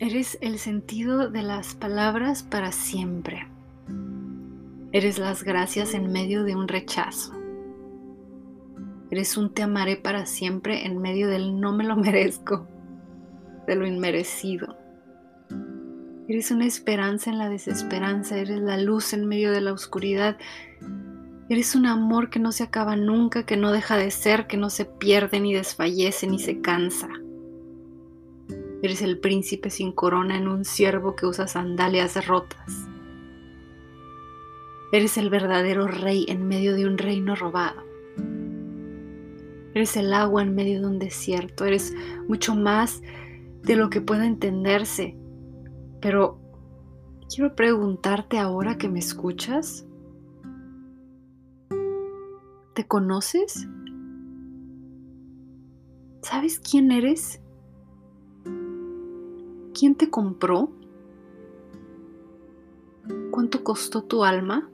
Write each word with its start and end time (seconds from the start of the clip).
Eres 0.00 0.38
el 0.40 0.58
sentido 0.58 1.30
de 1.30 1.42
las 1.42 1.76
palabras 1.76 2.42
para 2.42 2.72
siempre. 2.72 3.46
Eres 4.90 5.20
las 5.20 5.44
gracias 5.44 5.94
en 5.94 6.10
medio 6.10 6.42
de 6.42 6.56
un 6.56 6.66
rechazo. 6.66 7.32
Eres 9.12 9.36
un 9.36 9.54
te 9.54 9.62
amaré 9.62 9.96
para 9.96 10.26
siempre 10.26 10.84
en 10.84 11.00
medio 11.00 11.28
del 11.28 11.60
no 11.60 11.72
me 11.72 11.84
lo 11.84 11.94
merezco, 11.96 12.66
de 13.68 13.76
lo 13.76 13.86
inmerecido. 13.86 14.76
Eres 16.26 16.50
una 16.50 16.66
esperanza 16.66 17.30
en 17.30 17.38
la 17.38 17.48
desesperanza, 17.48 18.36
eres 18.36 18.60
la 18.60 18.78
luz 18.78 19.12
en 19.12 19.26
medio 19.26 19.52
de 19.52 19.60
la 19.60 19.72
oscuridad. 19.72 20.38
Eres 21.48 21.76
un 21.76 21.86
amor 21.86 22.30
que 22.30 22.40
no 22.40 22.50
se 22.50 22.64
acaba 22.64 22.96
nunca, 22.96 23.46
que 23.46 23.56
no 23.56 23.70
deja 23.70 23.96
de 23.96 24.10
ser, 24.10 24.48
que 24.48 24.56
no 24.56 24.70
se 24.70 24.86
pierde 24.86 25.38
ni 25.38 25.54
desfallece 25.54 26.26
ni 26.26 26.40
se 26.40 26.60
cansa. 26.60 27.08
Eres 28.84 29.00
el 29.00 29.18
príncipe 29.18 29.70
sin 29.70 29.92
corona 29.92 30.36
en 30.36 30.46
un 30.46 30.66
ciervo 30.66 31.16
que 31.16 31.24
usa 31.24 31.46
sandalias 31.46 32.26
rotas. 32.26 32.86
Eres 34.92 35.16
el 35.16 35.30
verdadero 35.30 35.86
rey 35.86 36.26
en 36.28 36.46
medio 36.46 36.76
de 36.76 36.86
un 36.86 36.98
reino 36.98 37.34
robado. 37.34 37.82
Eres 39.72 39.96
el 39.96 40.12
agua 40.12 40.42
en 40.42 40.54
medio 40.54 40.82
de 40.82 40.86
un 40.86 40.98
desierto. 40.98 41.64
Eres 41.64 41.94
mucho 42.28 42.54
más 42.54 43.00
de 43.62 43.74
lo 43.76 43.88
que 43.88 44.02
pueda 44.02 44.26
entenderse. 44.26 45.16
Pero 46.02 46.38
quiero 47.34 47.56
preguntarte 47.56 48.38
ahora 48.38 48.76
que 48.76 48.90
me 48.90 48.98
escuchas. 48.98 49.86
¿Te 52.74 52.86
conoces? 52.86 53.66
¿Sabes 56.20 56.60
quién 56.60 56.92
eres? 56.92 57.40
¿Quién 59.74 59.96
te 59.96 60.08
compró? 60.08 60.70
¿Cuánto 63.32 63.64
costó 63.64 64.04
tu 64.04 64.22
alma? 64.22 64.70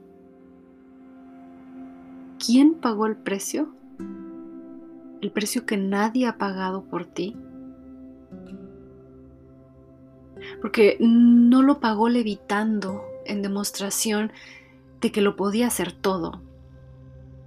¿Quién 2.37 2.75
pagó 2.75 3.07
el 3.07 3.15
precio? 3.15 3.73
¿El 5.21 5.31
precio 5.31 5.65
que 5.65 5.77
nadie 5.77 6.27
ha 6.27 6.37
pagado 6.37 6.83
por 6.83 7.05
ti? 7.05 7.35
Porque 10.61 10.97
no 10.99 11.63
lo 11.63 11.79
pagó 11.79 12.07
levitando 12.07 13.01
en 13.25 13.41
demostración 13.41 14.31
de 14.99 15.11
que 15.11 15.21
lo 15.21 15.35
podía 15.35 15.65
hacer 15.65 15.93
todo, 15.93 16.43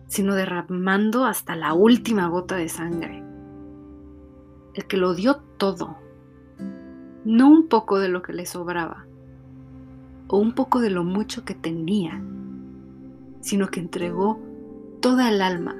sino 0.08 0.34
derramando 0.34 1.24
hasta 1.24 1.54
la 1.54 1.72
última 1.72 2.26
gota 2.26 2.56
de 2.56 2.68
sangre. 2.68 3.22
El 4.74 4.86
que 4.88 4.96
lo 4.96 5.14
dio 5.14 5.36
todo 5.56 6.02
no 7.24 7.48
un 7.48 7.68
poco 7.68 7.98
de 7.98 8.08
lo 8.08 8.22
que 8.22 8.32
le 8.32 8.46
sobraba 8.46 9.06
o 10.28 10.38
un 10.38 10.52
poco 10.52 10.80
de 10.80 10.90
lo 10.90 11.04
mucho 11.04 11.44
que 11.44 11.54
tenía, 11.54 12.22
sino 13.40 13.68
que 13.68 13.80
entregó 13.80 14.40
toda 15.00 15.28
el 15.28 15.42
alma. 15.42 15.76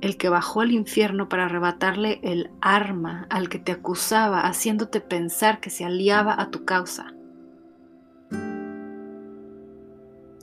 El 0.00 0.16
que 0.16 0.28
bajó 0.28 0.60
al 0.60 0.72
infierno 0.72 1.28
para 1.28 1.46
arrebatarle 1.46 2.20
el 2.22 2.50
arma 2.60 3.26
al 3.30 3.48
que 3.48 3.58
te 3.58 3.72
acusaba, 3.72 4.40
haciéndote 4.40 5.00
pensar 5.00 5.60
que 5.60 5.70
se 5.70 5.84
aliaba 5.84 6.40
a 6.40 6.50
tu 6.50 6.64
causa. 6.64 7.14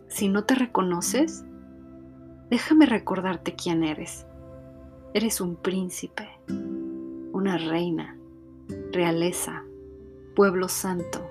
Si 0.08 0.30
no 0.30 0.44
te 0.44 0.56
reconoces, 0.56 1.46
déjame 2.50 2.86
recordarte 2.86 3.56
quién 3.56 3.84
eres. 3.84 4.26
Eres 5.14 5.42
un 5.42 5.56
príncipe, 5.56 6.30
una 7.34 7.58
reina, 7.58 8.18
realeza, 8.92 9.64
pueblo 10.36 10.68
santo. 10.68 11.30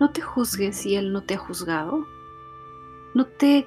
No 0.00 0.10
te 0.10 0.20
juzgues 0.20 0.76
si 0.76 0.94
Él 0.94 1.12
no 1.12 1.22
te 1.22 1.34
ha 1.34 1.38
juzgado. 1.38 2.06
No 3.14 3.26
te, 3.26 3.66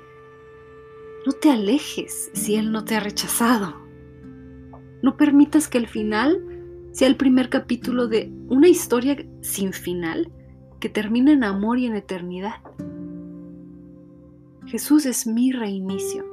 no 1.25 1.31
te 1.33 1.51
alejes 1.51 2.29
si 2.33 2.55
Él 2.55 2.71
no 2.71 2.85
te 2.85 2.95
ha 2.95 2.99
rechazado. 2.99 3.75
No 5.01 5.17
permitas 5.17 5.67
que 5.67 5.77
el 5.77 5.87
final 5.87 6.45
sea 6.91 7.07
el 7.07 7.15
primer 7.15 7.49
capítulo 7.49 8.07
de 8.07 8.31
una 8.47 8.67
historia 8.67 9.17
sin 9.41 9.73
final 9.73 10.31
que 10.79 10.89
termina 10.89 11.31
en 11.31 11.43
amor 11.43 11.77
y 11.79 11.85
en 11.85 11.95
eternidad. 11.95 12.55
Jesús 14.65 15.05
es 15.05 15.25
mi 15.25 15.51
reinicio 15.51 16.25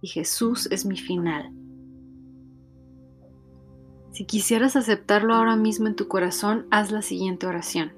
y 0.00 0.08
Jesús 0.08 0.68
es 0.70 0.84
mi 0.84 0.96
final. 0.96 1.52
Si 4.18 4.24
quisieras 4.24 4.74
aceptarlo 4.74 5.32
ahora 5.32 5.54
mismo 5.54 5.86
en 5.86 5.94
tu 5.94 6.08
corazón, 6.08 6.66
haz 6.72 6.90
la 6.90 7.02
siguiente 7.02 7.46
oración. 7.46 7.92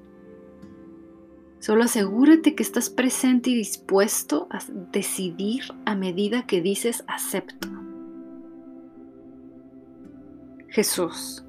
Solo 1.61 1.85
asegúrate 1.85 2.55
que 2.55 2.63
estás 2.63 2.91
presente 2.91 3.49
y 3.49 3.55
dispuesto 3.55 4.47
a 4.51 4.59
decidir 4.93 5.63
a 5.87 5.95
medida 5.95 6.47
que 6.47 6.61
dices 6.61 7.05
acepto. 7.07 7.69
Jesús. 10.69 11.43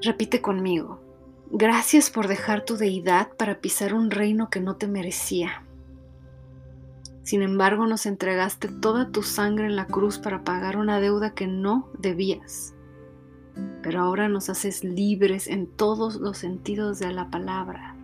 Repite 0.00 0.40
conmigo. 0.40 1.02
Gracias 1.50 2.08
por 2.08 2.26
dejar 2.26 2.64
tu 2.64 2.78
deidad 2.78 3.28
para 3.36 3.60
pisar 3.60 3.92
un 3.92 4.10
reino 4.10 4.48
que 4.48 4.60
no 4.60 4.76
te 4.76 4.88
merecía. 4.88 5.62
Sin 7.28 7.42
embargo, 7.42 7.86
nos 7.86 8.06
entregaste 8.06 8.68
toda 8.68 9.10
tu 9.10 9.22
sangre 9.22 9.66
en 9.66 9.76
la 9.76 9.86
cruz 9.86 10.18
para 10.18 10.44
pagar 10.44 10.78
una 10.78 10.98
deuda 10.98 11.34
que 11.34 11.46
no 11.46 11.90
debías. 11.98 12.74
Pero 13.82 14.00
ahora 14.00 14.30
nos 14.30 14.48
haces 14.48 14.82
libres 14.82 15.46
en 15.46 15.66
todos 15.66 16.16
los 16.16 16.38
sentidos 16.38 17.00
de 17.00 17.12
la 17.12 17.28
palabra. 17.28 17.94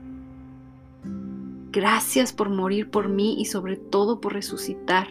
Gracias 1.72 2.34
por 2.34 2.50
morir 2.50 2.90
por 2.90 3.08
mí 3.08 3.40
y 3.40 3.46
sobre 3.46 3.78
todo 3.78 4.20
por 4.20 4.34
resucitar, 4.34 5.08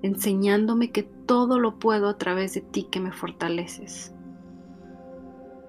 enseñándome 0.00 0.90
que 0.90 1.02
todo 1.02 1.58
lo 1.58 1.78
puedo 1.78 2.08
a 2.08 2.16
través 2.16 2.54
de 2.54 2.62
ti 2.62 2.88
que 2.90 3.00
me 3.00 3.12
fortaleces. 3.12 4.14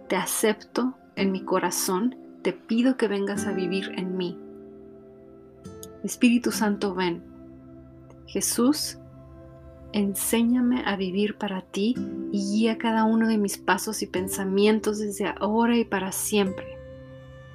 Te 0.07 0.15
acepto 0.15 0.93
en 1.17 1.33
mi 1.33 1.43
corazón, 1.43 2.15
te 2.41 2.53
pido 2.53 2.95
que 2.95 3.09
vengas 3.09 3.45
a 3.47 3.51
vivir 3.51 3.91
en 3.97 4.15
mí. 4.15 4.39
Espíritu 6.05 6.53
Santo, 6.53 6.95
ven 6.95 7.34
Jesús, 8.27 8.97
enséñame 9.93 10.83
a 10.85 10.95
vivir 10.95 11.37
para 11.37 11.61
ti 11.61 11.95
y 12.31 12.39
guía 12.51 12.77
cada 12.77 13.05
uno 13.05 13.27
de 13.27 13.37
mis 13.37 13.57
pasos 13.57 14.01
y 14.01 14.07
pensamientos 14.07 14.99
desde 14.99 15.33
ahora 15.39 15.77
y 15.77 15.85
para 15.85 16.11
siempre. 16.11 16.77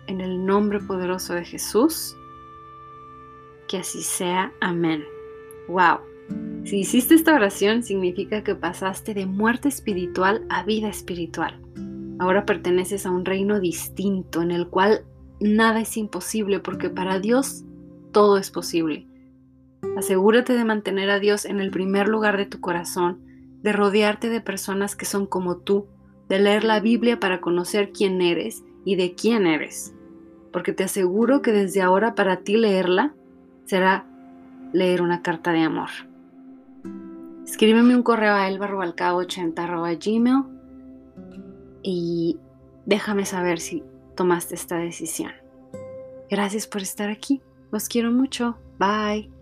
En 0.07 0.21
el 0.21 0.45
nombre 0.45 0.81
poderoso 0.81 1.35
de 1.35 1.45
Jesús, 1.45 2.17
que 3.69 3.79
así 3.79 4.03
sea. 4.03 4.53
Amén. 4.61 5.05
¡Wow! 5.69 6.01
Si 6.65 6.81
hiciste 6.81 7.15
esta 7.15 7.35
oración 7.35 7.83
significa 7.83 8.43
que 8.43 8.55
pasaste 8.55 9.15
de 9.15 9.27
muerte 9.27 9.69
espiritual 9.69 10.45
a 10.49 10.63
vida 10.65 10.89
espiritual. 10.89 11.61
Ahora 12.19 12.45
perteneces 12.45 13.07
a 13.07 13.11
un 13.11 13.25
reino 13.25 13.61
distinto 13.61 14.43
en 14.43 14.51
el 14.51 14.69
cual 14.69 15.05
nada 15.41 15.81
es 15.81 15.97
imposible 15.97 16.61
porque 16.61 16.91
para 16.91 17.19
Dios 17.19 17.65
todo 18.13 18.37
es 18.37 18.51
posible. 18.51 19.07
Asegúrate 19.97 20.55
de 20.55 20.65
mantener 20.65 21.11
a 21.11 21.19
Dios 21.19 21.45
en 21.45 21.61
el 21.61 21.71
primer 21.71 22.09
lugar 22.09 22.37
de 22.37 22.47
tu 22.47 22.61
corazón, 22.61 23.21
de 23.63 23.73
rodearte 23.73 24.29
de 24.29 24.41
personas 24.41 24.97
que 24.97 25.05
son 25.05 25.27
como 25.27 25.59
tú, 25.59 25.87
de 26.29 26.39
leer 26.39 26.65
la 26.65 26.81
Biblia 26.81 27.21
para 27.21 27.41
conocer 27.41 27.93
quién 27.93 28.21
eres 28.23 28.63
y 28.85 28.97
de 28.97 29.15
quién 29.15 29.47
eres. 29.47 29.95
Porque 30.53 30.73
te 30.73 30.85
aseguro 30.85 31.43
que 31.43 31.53
desde 31.53 31.83
ahora 31.83 32.15
para 32.15 32.39
ti 32.39 32.57
leerla 32.57 33.15
será 33.65 34.07
leer 34.73 35.03
una 35.03 35.23
carta 35.23 35.53
de 35.53 35.61
amor. 35.61 35.91
Escríbeme 37.45 37.97
un 37.97 38.03
correo 38.03 38.35
a 38.35 38.49
elbarrobalcao80.gmail 38.49 40.45
y 41.83 42.39
déjame 42.87 43.25
saber 43.25 43.59
si 43.59 43.83
tomaste 44.15 44.55
esta 44.55 44.77
decisión. 44.77 45.33
Gracias 46.31 46.67
por 46.67 46.83
estar 46.83 47.11
aquí. 47.11 47.43
Los 47.73 47.89
quiero 47.89 48.13
mucho. 48.13 48.57
Bye. 48.79 49.40